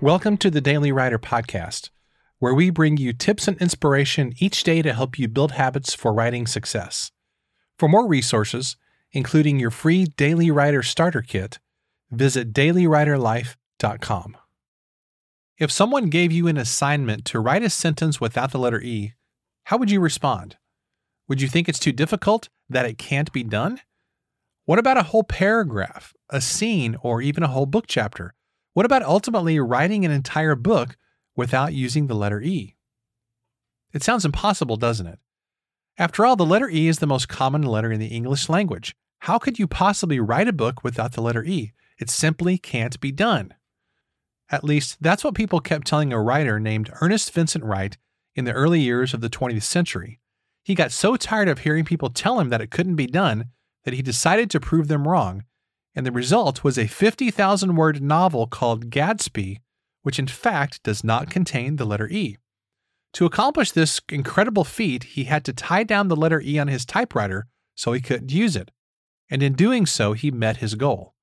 Welcome 0.00 0.36
to 0.38 0.50
the 0.52 0.60
Daily 0.60 0.92
Writer 0.92 1.18
Podcast, 1.18 1.90
where 2.38 2.54
we 2.54 2.70
bring 2.70 2.98
you 2.98 3.12
tips 3.12 3.48
and 3.48 3.60
inspiration 3.60 4.32
each 4.38 4.62
day 4.62 4.80
to 4.80 4.92
help 4.92 5.18
you 5.18 5.26
build 5.26 5.50
habits 5.50 5.92
for 5.92 6.12
writing 6.12 6.46
success. 6.46 7.10
For 7.80 7.88
more 7.88 8.06
resources, 8.06 8.76
including 9.10 9.58
your 9.58 9.72
free 9.72 10.04
Daily 10.04 10.52
Writer 10.52 10.84
Starter 10.84 11.20
Kit, 11.20 11.58
visit 12.12 12.52
dailywriterlife.com. 12.52 14.36
If 15.58 15.72
someone 15.72 16.10
gave 16.10 16.30
you 16.30 16.46
an 16.46 16.58
assignment 16.58 17.24
to 17.24 17.40
write 17.40 17.64
a 17.64 17.70
sentence 17.70 18.20
without 18.20 18.52
the 18.52 18.60
letter 18.60 18.80
E, 18.80 19.14
how 19.64 19.78
would 19.78 19.90
you 19.90 19.98
respond? 19.98 20.58
Would 21.26 21.42
you 21.42 21.48
think 21.48 21.68
it's 21.68 21.80
too 21.80 21.90
difficult, 21.90 22.48
that 22.70 22.86
it 22.86 22.98
can't 22.98 23.32
be 23.32 23.42
done? 23.42 23.80
What 24.64 24.78
about 24.78 24.96
a 24.96 25.02
whole 25.02 25.24
paragraph, 25.24 26.14
a 26.30 26.40
scene, 26.40 26.96
or 27.02 27.20
even 27.20 27.42
a 27.42 27.48
whole 27.48 27.66
book 27.66 27.86
chapter? 27.88 28.36
What 28.74 28.86
about 28.86 29.02
ultimately 29.02 29.58
writing 29.58 30.04
an 30.04 30.10
entire 30.10 30.54
book 30.54 30.96
without 31.34 31.72
using 31.72 32.06
the 32.06 32.14
letter 32.14 32.40
E? 32.40 32.76
It 33.92 34.02
sounds 34.02 34.24
impossible, 34.24 34.76
doesn't 34.76 35.06
it? 35.06 35.18
After 35.96 36.24
all, 36.24 36.36
the 36.36 36.46
letter 36.46 36.68
E 36.68 36.86
is 36.86 36.98
the 36.98 37.06
most 37.06 37.28
common 37.28 37.62
letter 37.62 37.90
in 37.90 37.98
the 37.98 38.06
English 38.06 38.48
language. 38.48 38.94
How 39.20 39.38
could 39.38 39.58
you 39.58 39.66
possibly 39.66 40.20
write 40.20 40.46
a 40.46 40.52
book 40.52 40.84
without 40.84 41.12
the 41.12 41.22
letter 41.22 41.42
E? 41.42 41.72
It 41.98 42.08
simply 42.08 42.56
can't 42.56 43.00
be 43.00 43.10
done. 43.10 43.54
At 44.50 44.64
least, 44.64 44.98
that's 45.00 45.24
what 45.24 45.34
people 45.34 45.60
kept 45.60 45.86
telling 45.86 46.12
a 46.12 46.20
writer 46.22 46.60
named 46.60 46.90
Ernest 47.00 47.32
Vincent 47.32 47.64
Wright 47.64 47.98
in 48.34 48.44
the 48.44 48.52
early 48.52 48.80
years 48.80 49.12
of 49.12 49.20
the 49.20 49.28
20th 49.28 49.64
century. 49.64 50.20
He 50.62 50.74
got 50.74 50.92
so 50.92 51.16
tired 51.16 51.48
of 51.48 51.60
hearing 51.60 51.84
people 51.84 52.10
tell 52.10 52.38
him 52.38 52.50
that 52.50 52.60
it 52.60 52.70
couldn't 52.70 52.96
be 52.96 53.06
done 53.06 53.46
that 53.84 53.94
he 53.94 54.02
decided 54.02 54.50
to 54.50 54.60
prove 54.60 54.88
them 54.88 55.08
wrong 55.08 55.44
and 55.94 56.06
the 56.06 56.12
result 56.12 56.64
was 56.64 56.78
a 56.78 56.86
50,000 56.86 57.76
word 57.76 58.02
novel 58.02 58.46
called 58.46 58.90
Gadsby, 58.90 59.60
which 60.02 60.18
in 60.18 60.26
fact 60.26 60.82
does 60.82 61.02
not 61.02 61.30
contain 61.30 61.76
the 61.76 61.84
letter 61.84 62.08
E. 62.08 62.36
To 63.14 63.26
accomplish 63.26 63.72
this 63.72 64.00
incredible 64.10 64.64
feat, 64.64 65.04
he 65.04 65.24
had 65.24 65.44
to 65.46 65.52
tie 65.52 65.82
down 65.82 66.08
the 66.08 66.16
letter 66.16 66.40
E 66.40 66.58
on 66.58 66.68
his 66.68 66.84
typewriter 66.84 67.46
so 67.74 67.92
he 67.92 68.00
couldn't 68.00 68.32
use 68.32 68.54
it. 68.54 68.70
And 69.30 69.42
in 69.42 69.54
doing 69.54 69.86
so, 69.86 70.12
he 70.12 70.30
met 70.30 70.58
his 70.58 70.74
goal. 70.74 71.14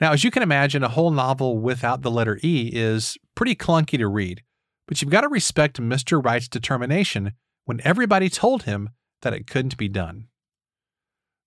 Now, 0.00 0.12
as 0.12 0.24
you 0.24 0.30
can 0.30 0.42
imagine, 0.42 0.82
a 0.82 0.88
whole 0.88 1.10
novel 1.10 1.58
without 1.58 2.02
the 2.02 2.10
letter 2.10 2.38
E 2.42 2.70
is 2.72 3.18
pretty 3.34 3.54
clunky 3.54 3.98
to 3.98 4.08
read, 4.08 4.42
but 4.88 5.00
you've 5.00 5.10
got 5.10 5.20
to 5.22 5.28
respect 5.28 5.80
Mr. 5.80 6.22
Wright's 6.24 6.48
determination 6.48 7.32
when 7.66 7.80
everybody 7.84 8.28
told 8.28 8.62
him 8.62 8.90
that 9.22 9.34
it 9.34 9.46
couldn't 9.46 9.76
be 9.76 9.88
done. 9.88 10.28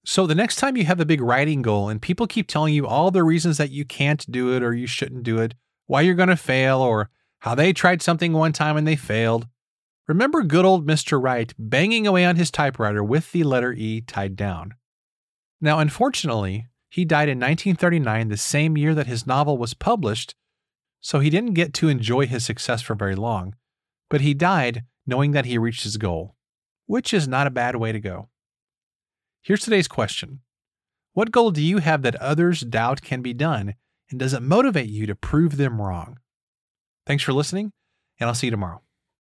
So 0.05 0.27
the 0.27 0.35
next 0.35 0.57
time 0.57 0.75
you 0.75 0.83
have 0.85 0.99
a 0.99 1.05
big 1.05 1.21
writing 1.21 1.61
goal 1.61 1.87
and 1.87 2.01
people 2.01 2.27
keep 2.27 2.47
telling 2.47 2.73
you 2.73 2.85
all 2.85 3.09
the 3.09 3.23
reasons 3.23 3.57
that 3.57 3.71
you 3.71 3.85
can't 3.85 4.29
do 4.29 4.53
it 4.53 4.61
or 4.61 4.73
you 4.73 4.85
shouldn't 4.85 5.23
do 5.23 5.39
it, 5.39 5.53
why 5.87 6.01
you're 6.01 6.13
going 6.13 6.29
to 6.29 6.35
fail, 6.35 6.81
or 6.81 7.09
how 7.39 7.55
they 7.55 7.71
tried 7.71 8.01
something 8.01 8.33
one 8.33 8.51
time 8.51 8.75
and 8.75 8.85
they 8.85 8.97
failed, 8.97 9.47
remember 10.07 10.43
good 10.43 10.65
old 10.65 10.85
Mr. 10.85 11.21
Wright 11.21 11.53
banging 11.57 12.05
away 12.05 12.25
on 12.25 12.35
his 12.35 12.51
typewriter 12.51 13.03
with 13.03 13.31
the 13.31 13.43
letter 13.43 13.71
E 13.71 14.01
tied 14.01 14.35
down. 14.35 14.73
Now, 15.61 15.79
unfortunately, 15.79 16.67
he 16.89 17.05
died 17.05 17.29
in 17.29 17.39
1939, 17.39 18.27
the 18.27 18.37
same 18.37 18.77
year 18.77 18.93
that 18.93 19.07
his 19.07 19.25
novel 19.25 19.57
was 19.57 19.73
published, 19.73 20.35
so 20.99 21.19
he 21.19 21.29
didn't 21.29 21.53
get 21.53 21.73
to 21.75 21.87
enjoy 21.87 22.27
his 22.27 22.45
success 22.45 22.81
for 22.81 22.93
very 22.93 23.15
long. 23.15 23.55
But 24.09 24.21
he 24.21 24.33
died 24.33 24.83
knowing 25.07 25.31
that 25.31 25.45
he 25.45 25.57
reached 25.57 25.83
his 25.83 25.97
goal, 25.97 26.35
which 26.87 27.13
is 27.13 27.27
not 27.27 27.47
a 27.47 27.51
bad 27.51 27.77
way 27.77 27.93
to 27.93 27.99
go. 27.99 28.27
Here's 29.45 29.59
today's 29.59 29.89
question 29.89 30.39
What 31.11 31.33
goal 31.33 31.51
do 31.51 31.61
you 31.61 31.79
have 31.79 32.01
that 32.03 32.15
others 32.15 32.61
doubt 32.61 33.01
can 33.01 33.21
be 33.21 33.33
done, 33.33 33.73
and 34.09 34.17
does 34.17 34.31
it 34.31 34.41
motivate 34.41 34.87
you 34.87 35.05
to 35.05 35.15
prove 35.15 35.57
them 35.57 35.81
wrong? 35.81 36.19
Thanks 37.05 37.25
for 37.25 37.33
listening, 37.33 37.73
and 38.21 38.29
I'll 38.29 38.35
see 38.35 38.47
you 38.47 38.51
tomorrow. 38.51 38.81